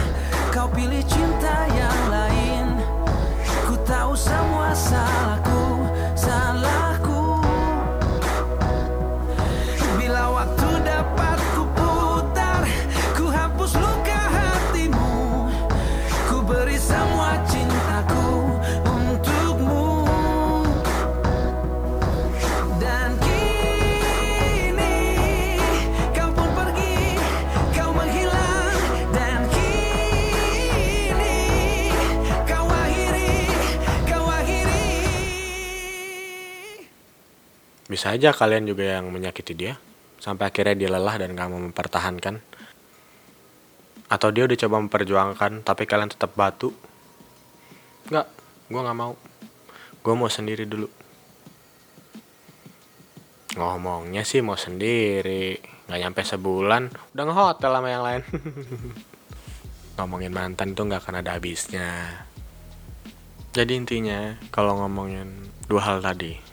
Kau 0.50 0.66
pilih 0.74 1.06
cinta 1.06 1.70
yang 1.70 2.00
lain. 2.10 2.66
Ku 3.70 3.78
tahu 3.86 4.18
semua 4.18 4.74
salahku 4.74 5.47
Aja 38.08 38.32
kalian 38.32 38.64
juga 38.64 38.88
yang 38.88 39.12
menyakiti 39.12 39.52
dia 39.52 39.76
sampai 40.18 40.48
akhirnya 40.48 40.76
dia 40.80 40.90
lelah 40.90 41.16
dan 41.20 41.36
kamu 41.36 41.72
mempertahankan. 41.72 42.40
Atau 44.08 44.32
dia 44.32 44.48
udah 44.48 44.56
coba 44.56 44.76
memperjuangkan 44.88 45.52
tapi 45.68 45.84
kalian 45.84 46.08
tetap 46.08 46.32
batu. 46.32 46.72
Enggak, 48.08 48.32
gua 48.72 48.82
nggak 48.88 48.98
mau. 48.98 49.14
Gua 50.00 50.14
mau 50.16 50.32
sendiri 50.32 50.64
dulu. 50.64 50.88
Ngomongnya 53.60 54.24
sih 54.24 54.40
mau 54.40 54.56
sendiri, 54.56 55.60
nggak 55.90 56.00
nyampe 56.00 56.22
sebulan 56.24 56.94
udah 57.12 57.24
ngehotel 57.26 57.72
sama 57.74 57.90
yang 57.90 58.04
lain. 58.06 58.24
Ngomongin 59.98 60.32
mantan 60.32 60.78
tuh 60.78 60.88
nggak 60.88 61.04
akan 61.04 61.26
ada 61.26 61.36
habisnya. 61.36 62.24
Jadi 63.58 63.74
intinya 63.74 64.38
kalau 64.54 64.78
ngomongin 64.78 65.50
dua 65.66 65.82
hal 65.82 65.98
tadi, 66.06 66.47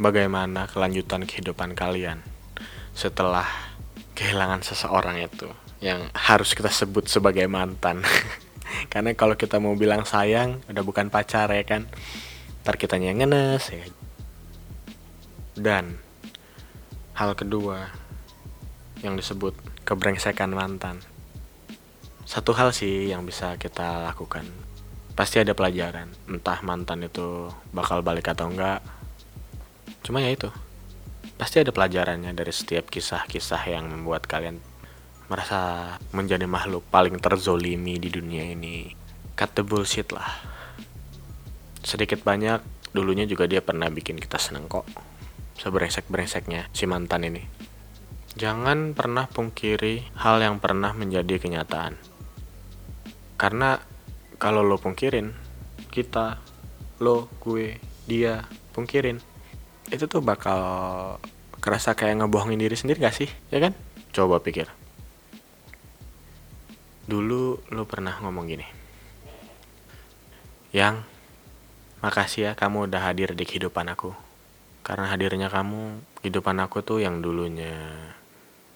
bagaimana 0.00 0.64
kelanjutan 0.64 1.28
kehidupan 1.28 1.76
kalian 1.76 2.24
setelah 2.96 3.44
kehilangan 4.16 4.64
seseorang 4.64 5.20
itu 5.20 5.52
yang 5.84 6.08
harus 6.16 6.56
kita 6.56 6.72
sebut 6.72 7.04
sebagai 7.04 7.44
mantan. 7.44 8.00
Karena 8.92 9.12
kalau 9.12 9.36
kita 9.36 9.60
mau 9.60 9.76
bilang 9.76 10.08
sayang 10.08 10.64
udah 10.72 10.80
bukan 10.80 11.12
pacar 11.12 11.52
ya 11.52 11.64
kan? 11.68 11.84
Ntar 12.64 12.80
yang 12.80 13.20
ngenes 13.20 13.64
ya. 13.68 13.84
Dan 15.56 16.00
hal 17.12 17.36
kedua 17.36 17.92
yang 19.04 19.16
disebut 19.20 19.52
kebrengsekan 19.84 20.52
mantan. 20.52 21.00
Satu 22.24 22.56
hal 22.56 22.72
sih 22.72 23.08
yang 23.12 23.24
bisa 23.24 23.56
kita 23.56 24.04
lakukan. 24.12 24.48
Pasti 25.16 25.40
ada 25.40 25.56
pelajaran. 25.56 26.08
Entah 26.28 26.60
mantan 26.64 27.04
itu 27.04 27.50
bakal 27.72 28.04
balik 28.04 28.30
atau 28.30 28.48
enggak 28.48 28.80
Cuma 30.00 30.24
ya 30.24 30.32
itu, 30.32 30.48
pasti 31.36 31.60
ada 31.60 31.72
pelajarannya 31.72 32.32
dari 32.32 32.52
setiap 32.52 32.88
kisah-kisah 32.88 33.62
yang 33.68 33.88
membuat 33.88 34.24
kalian 34.24 34.60
merasa 35.30 35.94
menjadi 36.10 36.44
makhluk 36.50 36.82
paling 36.90 37.22
terzolimi 37.22 38.02
di 38.02 38.10
dunia 38.10 38.50
ini. 38.50 38.90
Cut 39.38 39.54
the 39.54 39.62
bullshit 39.62 40.10
lah. 40.10 40.26
Sedikit 41.86 42.26
banyak, 42.26 42.60
dulunya 42.90 43.24
juga 43.24 43.46
dia 43.46 43.62
pernah 43.62 43.86
bikin 43.88 44.18
kita 44.18 44.36
seneng 44.36 44.66
kok. 44.66 44.84
Seberengsek-berengseknya 45.62 46.72
si 46.74 46.84
mantan 46.90 47.30
ini. 47.30 47.46
Jangan 48.34 48.92
pernah 48.92 49.30
pungkiri 49.30 50.10
hal 50.18 50.42
yang 50.42 50.58
pernah 50.58 50.90
menjadi 50.92 51.38
kenyataan. 51.38 51.94
Karena 53.38 53.80
kalau 54.36 54.66
lo 54.66 54.76
pungkirin, 54.82 55.32
kita, 55.94 56.42
lo, 57.00 57.30
gue, 57.40 57.80
dia, 58.04 58.44
pungkirin, 58.74 59.29
itu 59.90 60.06
tuh 60.06 60.22
bakal 60.22 60.60
kerasa 61.60 61.92
kayak 61.92 62.22
ngebohongin 62.22 62.58
diri 62.58 62.74
sendiri 62.78 63.02
gak 63.02 63.14
sih? 63.14 63.30
Ya 63.52 63.60
kan? 63.60 63.76
Coba 64.14 64.40
pikir. 64.40 64.70
Dulu 67.10 67.60
lu 67.68 67.82
pernah 67.84 68.14
ngomong 68.22 68.46
gini. 68.46 68.66
Yang, 70.70 71.02
makasih 72.00 72.50
ya 72.50 72.52
kamu 72.54 72.86
udah 72.86 73.02
hadir 73.10 73.34
di 73.34 73.42
kehidupan 73.42 73.90
aku. 73.90 74.14
Karena 74.86 75.10
hadirnya 75.10 75.50
kamu, 75.50 76.00
kehidupan 76.22 76.56
aku 76.62 76.80
tuh 76.80 77.02
yang 77.02 77.18
dulunya 77.20 77.74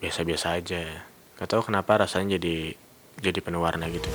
biasa-biasa 0.02 0.58
aja. 0.58 1.06
Gak 1.38 1.48
tau 1.48 1.62
kenapa 1.62 2.04
rasanya 2.04 2.36
jadi 2.36 2.74
jadi 3.22 3.38
penuh 3.40 3.62
warna 3.62 3.86
gitu. 3.88 4.10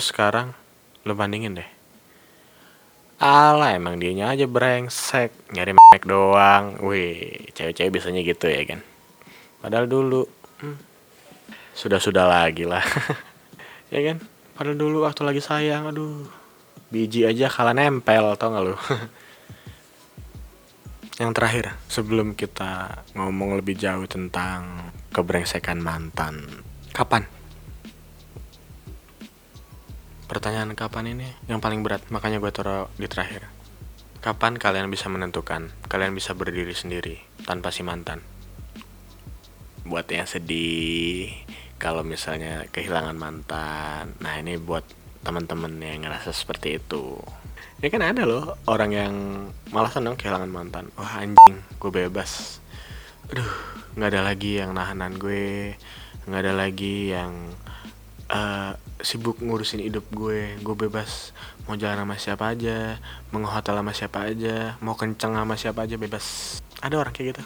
Terus 0.00 0.16
sekarang 0.16 0.56
lu 1.04 1.12
bandingin 1.12 1.60
deh. 1.60 1.70
Alah 3.20 3.76
emang 3.76 4.00
dianya 4.00 4.32
aja 4.32 4.48
brengsek. 4.48 5.52
Nyari 5.52 5.76
mek 5.76 6.08
doang. 6.08 6.80
Wih 6.80 7.52
cewek-cewek 7.52 8.00
biasanya 8.00 8.24
gitu 8.24 8.48
ya 8.48 8.64
kan 8.64 8.80
Padahal 9.60 9.84
dulu 9.84 10.24
hmm, 10.64 10.76
Sudah-sudah 11.76 12.24
lagi 12.24 12.64
lah. 12.64 12.80
Ya 13.92 14.00
kan 14.08 14.24
Padahal 14.56 14.80
dulu 14.80 15.04
waktu 15.04 15.20
lagi 15.20 15.44
sayang 15.44 15.92
Aduh. 15.92 16.24
Biji 16.88 17.28
aja 17.28 17.52
kalah 17.52 17.76
nempel 17.76 18.40
tau 18.40 18.56
gak 18.56 18.64
lu? 18.64 18.80
Yang 21.20 21.30
terakhir 21.36 21.64
Sebelum 21.92 22.32
kita 22.32 23.04
ngomong 23.20 23.60
lebih 23.60 23.76
jauh 23.76 24.08
tentang 24.08 24.96
Kebrengsekan 25.12 25.76
mantan. 25.76 26.64
Kapan? 26.96 27.39
Pertanyaan 30.30 30.78
kapan 30.78 31.10
ini 31.10 31.26
yang 31.50 31.58
paling 31.58 31.82
berat, 31.82 32.06
makanya 32.06 32.38
gue 32.38 32.54
taruh 32.54 32.86
di 32.94 33.10
terakhir. 33.10 33.50
Kapan 34.22 34.62
kalian 34.62 34.86
bisa 34.86 35.10
menentukan, 35.10 35.74
kalian 35.90 36.14
bisa 36.14 36.38
berdiri 36.38 36.70
sendiri 36.70 37.18
tanpa 37.42 37.74
si 37.74 37.82
mantan? 37.82 38.22
Buat 39.82 40.06
yang 40.06 40.30
sedih, 40.30 41.34
kalau 41.82 42.06
misalnya 42.06 42.62
kehilangan 42.70 43.18
mantan, 43.18 44.14
nah 44.22 44.38
ini 44.38 44.54
buat 44.54 44.86
teman-teman 45.26 45.74
yang 45.82 46.06
ngerasa 46.06 46.30
seperti 46.30 46.78
itu. 46.78 47.18
Ya 47.82 47.90
kan 47.90 48.06
ada 48.06 48.22
loh 48.22 48.54
orang 48.70 48.94
yang 48.94 49.14
malasan 49.74 50.06
dong 50.06 50.14
kehilangan 50.14 50.46
mantan. 50.46 50.94
Wah 50.94 51.26
anjing, 51.26 51.58
gue 51.82 51.90
bebas. 51.90 52.62
Aduh, 53.34 53.50
nggak 53.98 54.14
ada 54.14 54.22
lagi 54.22 54.62
yang 54.62 54.78
nahanan 54.78 55.18
gue, 55.18 55.74
nggak 56.30 56.38
ada 56.46 56.54
lagi 56.54 57.10
yang 57.18 57.34
eh, 58.30 58.78
sibuk 59.02 59.40
ngurusin 59.40 59.82
hidup 59.82 60.06
gue. 60.12 60.56
Gue 60.60 60.76
bebas 60.76 61.34
mau 61.66 61.76
jalan 61.78 62.02
sama 62.02 62.16
siapa 62.18 62.44
aja 62.50 62.98
mau 63.30 63.38
ngehotel 63.44 63.78
sama 63.78 63.92
siapa 63.94 64.18
aja 64.26 64.74
mau 64.82 64.98
kenceng 64.98 65.34
sama 65.36 65.54
siapa 65.56 65.86
aja 65.86 65.96
bebas. 65.96 66.58
Ada 66.82 66.96
orang 67.00 67.12
kayak 67.12 67.26
gitu. 67.36 67.42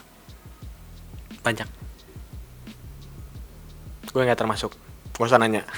Banyak. 1.41 1.69
Gue 4.11 4.21
nggak 4.23 4.39
termasuk. 4.39 4.71
Gak 5.15 5.27
usah 5.27 5.39
nanya. 5.41 5.63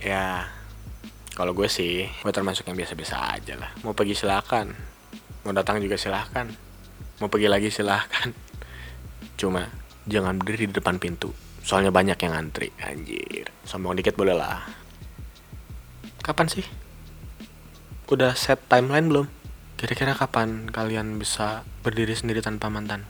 Ya 0.00 0.48
kalau 1.36 1.52
gue 1.52 1.68
sih 1.68 2.08
gue 2.08 2.32
termasuk 2.32 2.64
yang 2.64 2.80
biasa-biasa 2.80 3.36
aja 3.36 3.60
lah. 3.60 3.68
Mau 3.84 3.92
pergi 3.92 4.16
silakan. 4.16 4.72
Mau 5.44 5.52
datang 5.52 5.76
juga 5.76 6.00
silahkan 6.00 6.48
mau 7.20 7.28
pergi 7.28 7.48
lagi 7.52 7.68
silahkan 7.68 8.32
cuma 9.40 9.68
jangan 10.08 10.40
berdiri 10.40 10.72
di 10.72 10.74
depan 10.74 10.96
pintu 10.96 11.30
soalnya 11.64 11.92
banyak 11.92 12.16
yang 12.20 12.32
ngantri 12.36 12.72
anjir. 12.80 13.52
Sombong 13.64 13.96
dikit 13.96 14.16
boleh 14.16 14.34
lah. 14.36 14.64
Kapan 16.20 16.48
sih? 16.48 16.64
Udah 18.10 18.34
set 18.34 18.60
timeline 18.66 19.08
belum? 19.08 19.26
Kira-kira 19.80 20.12
kapan 20.12 20.68
kalian 20.68 21.16
bisa 21.16 21.64
berdiri 21.80 22.12
sendiri 22.12 22.44
tanpa 22.44 22.68
mantan? 22.68 23.08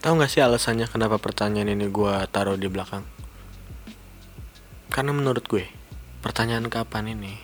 Tahu 0.00 0.16
nggak 0.16 0.30
sih 0.30 0.40
alasannya 0.40 0.86
kenapa 0.88 1.18
pertanyaan 1.18 1.72
ini 1.72 1.90
gue 1.90 2.14
taruh 2.32 2.56
di 2.56 2.70
belakang? 2.70 3.04
Karena 4.88 5.12
menurut 5.12 5.44
gue 5.44 5.66
pertanyaan 6.24 6.70
kapan 6.72 7.12
ini 7.12 7.36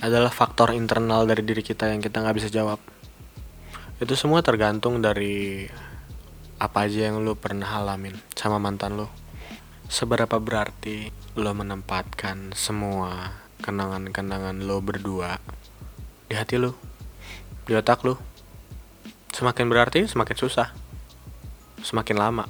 adalah 0.00 0.32
faktor 0.32 0.72
internal 0.72 1.26
dari 1.26 1.42
diri 1.44 1.60
kita 1.60 1.92
yang 1.92 2.00
kita 2.00 2.22
nggak 2.22 2.36
bisa 2.36 2.48
jawab. 2.48 2.80
Itu 3.96 4.12
semua 4.14 4.44
tergantung 4.44 5.00
dari 5.00 5.68
apa 6.56 6.88
aja 6.88 7.12
yang 7.12 7.20
lu 7.20 7.36
pernah 7.36 7.68
alamin 7.68 8.16
sama 8.32 8.56
mantan 8.56 8.96
lu? 8.96 9.04
Seberapa 9.92 10.40
berarti 10.40 11.12
lo 11.36 11.52
menempatkan 11.52 12.56
semua 12.56 13.36
kenangan-kenangan 13.60 14.64
lo 14.64 14.80
berdua 14.80 15.36
di 16.26 16.34
hati 16.34 16.56
lo 16.56 16.72
di 17.68 17.76
otak 17.76 18.08
lo 18.08 18.16
semakin 19.36 19.68
berarti 19.68 20.08
semakin 20.08 20.36
susah. 20.36 20.72
Semakin 21.84 22.16
lama. 22.16 22.48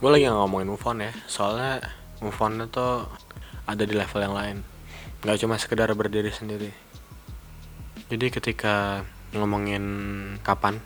Gue 0.00 0.08
lagi 0.08 0.24
nggak 0.24 0.40
ngomongin 0.40 0.68
move 0.72 0.86
on 0.88 1.04
ya 1.04 1.12
soalnya 1.28 1.84
move 2.24 2.40
on 2.40 2.56
itu 2.64 2.88
ada 3.68 3.84
di 3.84 3.92
level 3.92 4.20
yang 4.24 4.32
lain. 4.32 4.56
Nggak 5.20 5.44
cuma 5.44 5.60
sekedar 5.60 5.92
berdiri 5.92 6.32
sendiri. 6.32 6.72
Jadi 8.08 8.26
ketika 8.32 9.04
ngomongin 9.36 9.84
kapan 10.40 10.80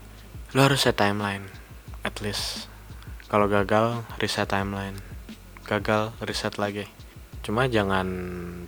lo 0.50 0.66
harus 0.66 0.82
set 0.82 0.98
timeline 0.98 1.63
at 2.04 2.20
least 2.20 2.68
kalau 3.32 3.48
gagal 3.48 4.04
reset 4.20 4.46
timeline. 4.46 4.94
Gagal 5.64 6.12
reset 6.20 6.60
lagi. 6.60 6.84
Cuma 7.40 7.66
jangan 7.66 8.06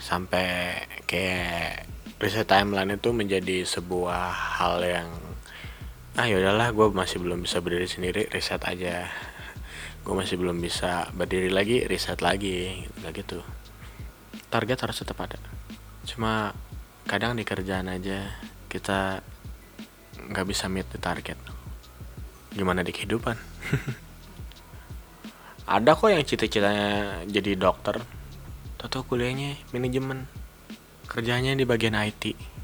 sampai 0.01 0.81
kayak 1.05 1.85
reset 2.17 2.49
timeline 2.49 2.97
itu 2.97 3.13
menjadi 3.13 3.63
sebuah 3.69 4.33
hal 4.59 4.81
yang 4.81 5.09
ah 6.17 6.25
yaudahlah 6.25 6.73
gue 6.73 6.89
masih 6.97 7.21
belum 7.21 7.45
bisa 7.45 7.61
berdiri 7.61 7.87
sendiri 7.87 8.23
reset 8.33 8.59
aja. 8.65 9.07
Gue 10.01 10.17
masih 10.17 10.41
belum 10.41 10.57
bisa 10.59 11.13
berdiri 11.13 11.53
lagi 11.53 11.85
reset 11.85 12.25
lagi. 12.25 12.89
Nggak 13.05 13.13
gitu. 13.21 13.45
Target 14.49 14.89
harus 14.89 14.97
tetap 15.05 15.21
ada. 15.21 15.37
Cuma 16.09 16.57
kadang 17.05 17.37
di 17.37 17.45
kerjaan 17.45 17.93
aja 17.93 18.33
kita 18.73 19.21
nggak 20.27 20.47
bisa 20.49 20.67
meet 20.67 20.89
the 20.91 20.99
target 20.99 21.39
gimana 22.57 22.81
di 22.81 22.91
kehidupan? 22.91 23.37
Ada 25.77 25.93
kok 25.93 26.09
yang 26.09 26.25
cita-citanya 26.25 27.21
jadi 27.29 27.61
dokter. 27.61 28.01
Atau 28.81 29.05
kuliahnya 29.05 29.61
manajemen. 29.77 30.25
Kerjanya 31.07 31.53
di 31.53 31.69
bagian 31.69 31.95
IT 31.95 32.57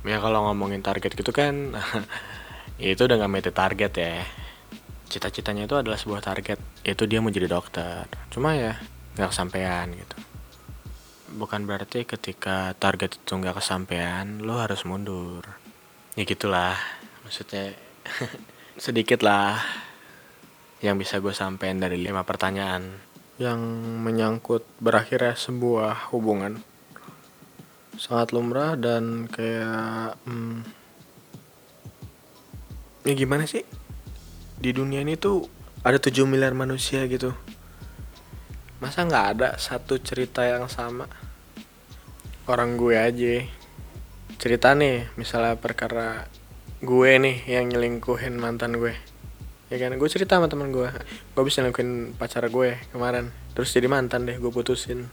ya 0.00 0.16
kalau 0.16 0.48
ngomongin 0.48 0.80
target 0.80 1.12
gitu 1.12 1.28
kan 1.28 1.76
ya 2.82 2.96
itu 2.96 3.04
udah 3.04 3.16
nggak 3.20 3.32
meet 3.32 3.48
target 3.52 3.92
ya. 3.96 4.24
Cita-citanya 5.10 5.66
itu 5.66 5.74
adalah 5.74 5.98
sebuah 5.98 6.22
target. 6.22 6.58
Yaitu 6.86 7.04
dia 7.10 7.18
mau 7.18 7.34
jadi 7.34 7.50
dokter. 7.50 8.06
Cuma 8.30 8.54
ya 8.54 8.78
nggak 9.18 9.34
kesampaian 9.34 9.90
gitu. 9.90 10.16
Bukan 11.34 11.66
berarti 11.66 12.06
ketika 12.06 12.74
target 12.78 13.18
itu 13.18 13.32
nggak 13.34 13.58
kesampaian 13.58 14.38
lo 14.40 14.62
harus 14.62 14.86
mundur. 14.86 15.44
Ya 16.14 16.22
gitulah 16.24 16.78
maksudnya 17.26 17.74
sedikit 18.84 19.20
lah 19.20 19.60
yang 20.80 20.96
bisa 20.96 21.20
gue 21.20 21.32
sampaikan 21.36 21.80
dari 21.80 22.00
lima 22.00 22.24
pertanyaan. 22.24 22.96
Yang 23.36 23.60
menyangkut 24.00 24.64
berakhirnya 24.80 25.36
sebuah 25.36 26.12
hubungan. 26.12 26.60
Sangat 28.00 28.32
lumrah 28.32 28.80
dan 28.80 29.28
kayak 29.28 30.16
hmm, 30.24 30.64
ya 33.04 33.12
gimana 33.12 33.44
sih? 33.44 33.64
Di 34.60 34.72
dunia 34.72 35.04
ini 35.04 35.16
tuh 35.16 35.44
ada 35.84 36.00
7 36.00 36.24
miliar 36.24 36.56
manusia 36.56 37.04
gitu. 37.08 37.32
Masa 38.80 39.04
nggak 39.04 39.26
ada 39.36 39.48
satu 39.60 40.00
cerita 40.00 40.44
yang 40.44 40.68
sama? 40.72 41.04
Orang 42.48 42.80
gue 42.80 42.96
aja. 42.96 43.44
Cerita 44.40 44.72
nih 44.72 45.12
misalnya 45.20 45.60
perkara 45.60 46.24
gue 46.80 47.10
nih 47.20 47.44
yang 47.44 47.68
nyelingkuhin 47.68 48.40
mantan 48.40 48.80
gue. 48.80 48.96
Ya 49.68 49.76
kan? 49.76 49.92
Gue 50.00 50.08
cerita 50.08 50.40
sama 50.40 50.48
teman 50.48 50.72
gue. 50.72 50.88
Gue 51.36 51.42
bisa 51.44 51.60
nyelingkuhin 51.60 52.16
pacar 52.16 52.48
gue 52.48 52.80
kemarin. 52.88 53.28
Terus 53.52 53.68
jadi 53.76 53.84
mantan 53.84 54.24
deh 54.24 54.40
gue 54.40 54.48
putusin. 54.48 55.04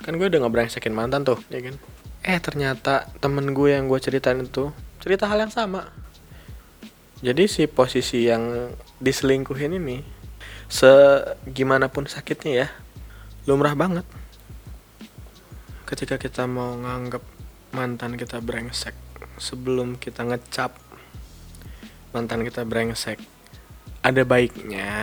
Kan 0.00 0.16
gue 0.16 0.24
udah 0.24 0.40
ngebrengsekin 0.40 0.96
mantan 0.96 1.28
tuh 1.28 1.36
ya 1.52 1.60
kan? 1.60 1.76
Eh 2.24 2.40
ternyata 2.40 3.12
temen 3.20 3.52
gue 3.52 3.76
yang 3.76 3.84
gue 3.84 4.00
ceritain 4.00 4.40
itu 4.40 4.72
cerita 5.04 5.28
hal 5.28 5.44
yang 5.44 5.52
sama. 5.52 5.92
Jadi 7.20 7.44
si 7.44 7.68
posisi 7.68 8.24
yang 8.24 8.72
diselingkuhin 9.04 9.76
ini 9.76 10.00
segimana 10.72 11.92
pun 11.92 12.08
sakitnya 12.08 12.64
ya 12.64 12.68
lumrah 13.44 13.76
banget. 13.76 14.08
Ketika 15.84 16.16
kita 16.16 16.48
mau 16.48 16.72
nganggap 16.80 17.20
mantan 17.76 18.16
kita 18.16 18.40
brengsek 18.40 19.03
sebelum 19.38 19.98
kita 19.98 20.26
ngecap 20.26 20.74
mantan 22.14 22.46
kita 22.46 22.62
brengsek. 22.62 23.18
Ada 24.04 24.22
baiknya 24.22 24.94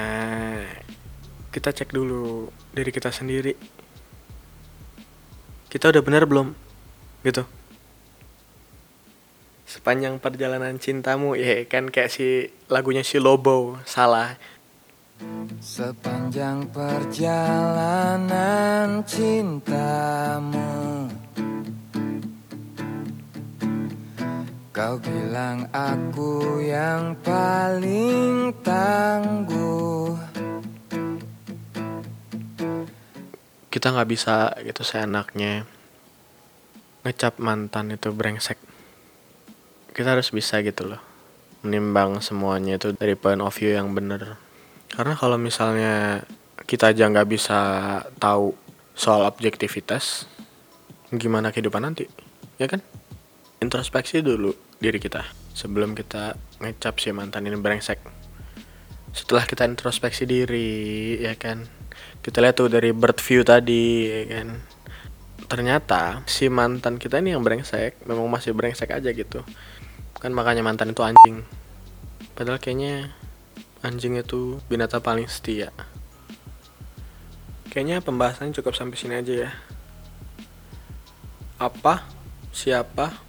kita 1.52 1.76
cek 1.76 1.92
dulu 1.92 2.48
diri 2.72 2.92
kita 2.96 3.12
sendiri. 3.12 3.52
Kita 5.68 5.92
udah 5.92 6.04
benar 6.04 6.24
belum? 6.24 6.56
Gitu. 7.24 7.44
Sepanjang 9.68 10.20
perjalanan 10.20 10.80
cintamu 10.80 11.36
ya 11.36 11.64
kan 11.68 11.88
kayak 11.88 12.12
si 12.12 12.52
lagunya 12.68 13.08
si 13.08 13.20
Lobo 13.20 13.80
salah. 13.88 14.36
Sepanjang 15.62 16.68
perjalanan 16.74 19.06
cintamu 19.08 21.08
Kau 24.82 24.98
bilang 24.98 25.70
aku 25.70 26.58
yang 26.58 27.14
paling 27.22 28.50
tangguh. 28.66 30.18
Kita 33.70 33.94
nggak 33.94 34.10
bisa 34.10 34.50
gitu 34.66 34.82
seenaknya 34.82 35.70
ngecap 37.06 37.38
mantan 37.38 37.94
itu 37.94 38.10
brengsek. 38.10 38.58
Kita 39.94 40.18
harus 40.18 40.34
bisa 40.34 40.66
gitu 40.66 40.90
loh 40.90 41.02
menimbang 41.62 42.18
semuanya 42.18 42.82
itu 42.82 42.90
dari 42.98 43.14
point 43.14 43.46
of 43.46 43.54
view 43.54 43.78
yang 43.78 43.94
bener. 43.94 44.42
Karena 44.90 45.14
kalau 45.14 45.38
misalnya 45.38 46.26
kita 46.66 46.90
aja 46.90 47.06
nggak 47.06 47.30
bisa 47.30 47.60
tahu 48.18 48.58
soal 48.98 49.30
objektivitas 49.30 50.26
gimana 51.14 51.54
kehidupan 51.54 51.86
nanti? 51.86 52.10
Ya 52.58 52.66
kan? 52.66 52.82
Introspeksi 53.62 54.26
dulu 54.26 54.71
diri 54.82 54.98
kita 54.98 55.22
sebelum 55.54 55.94
kita 55.94 56.34
ngecap 56.58 56.98
si 56.98 57.14
mantan 57.14 57.46
ini 57.46 57.56
brengsek. 57.56 58.02
Setelah 59.14 59.46
kita 59.46 59.70
introspeksi 59.70 60.26
diri 60.26 61.22
ya 61.22 61.38
kan? 61.38 61.70
Kita 62.26 62.42
lihat 62.42 62.58
tuh 62.58 62.68
dari 62.74 62.90
bird 62.90 63.22
view 63.22 63.46
tadi 63.46 64.10
ya 64.10 64.22
kan? 64.42 64.50
Ternyata 65.46 66.26
si 66.26 66.50
mantan 66.50 66.98
kita 66.98 67.22
ini 67.22 67.38
yang 67.38 67.46
brengsek 67.46 68.02
memang 68.10 68.26
masih 68.26 68.58
brengsek 68.58 68.90
aja 68.90 69.14
gitu. 69.14 69.46
Kan 70.18 70.34
makanya 70.34 70.66
mantan 70.66 70.98
itu 70.98 71.06
anjing. 71.06 71.46
Padahal 72.34 72.58
kayaknya 72.58 73.14
anjing 73.86 74.18
itu 74.18 74.58
binatang 74.66 75.06
paling 75.06 75.30
setia. 75.30 75.70
Kayaknya 77.70 78.02
pembahasannya 78.02 78.58
cukup 78.58 78.74
sampai 78.74 78.98
sini 78.98 79.16
aja 79.22 79.34
ya. 79.48 79.52
Apa 81.62 82.08
siapa 82.50 83.22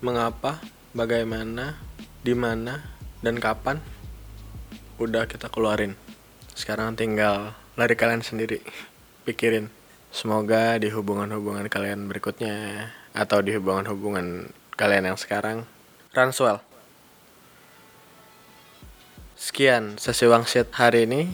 mengapa 0.00 0.62
bagaimana 0.96 1.76
di 2.24 2.32
mana 2.32 2.80
dan 3.20 3.36
kapan 3.36 3.84
udah 4.96 5.28
kita 5.28 5.52
keluarin. 5.52 5.92
Sekarang 6.56 6.96
tinggal 6.96 7.52
lari 7.76 7.92
kalian 7.92 8.24
sendiri 8.24 8.64
pikirin. 9.28 9.68
Semoga 10.08 10.80
di 10.80 10.88
hubungan-hubungan 10.88 11.68
kalian 11.68 12.08
berikutnya 12.08 12.88
atau 13.12 13.44
di 13.44 13.52
hubungan-hubungan 13.52 14.48
kalian 14.72 15.12
yang 15.12 15.20
sekarang 15.20 15.68
runs 16.16 16.40
well 16.40 16.64
sekian 19.36 20.00
sesi 20.00 20.24
wangsit 20.24 20.72
hari 20.72 21.04
ini. 21.04 21.28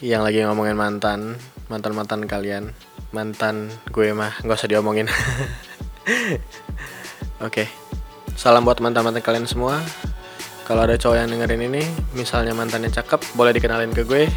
Yang 0.00 0.22
lagi 0.24 0.38
ngomongin 0.48 0.74
mantan 0.74 1.36
mantan 1.68 1.92
mantan 1.92 2.24
kalian. 2.24 2.72
Mantan 3.12 3.68
gue 3.92 4.16
mah 4.16 4.40
nggak 4.40 4.56
usah 4.56 4.72
diomongin. 4.72 5.04
Oke 7.46 7.81
salam 8.36 8.66
buat 8.66 8.82
mantan 8.82 9.06
mantan 9.06 9.22
kalian 9.22 9.46
semua. 9.46 9.78
Kalau 10.62 10.86
ada 10.86 10.94
cowok 10.94 11.16
yang 11.18 11.28
dengerin 11.30 11.62
ini 11.68 11.82
misalnya 12.14 12.54
mantannya 12.54 12.88
cakep 12.88 13.20
boleh 13.34 13.52
dikenalin 13.54 13.92
ke 13.92 14.02
gue. 14.06 14.30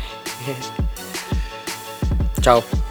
Ciao 2.44 2.85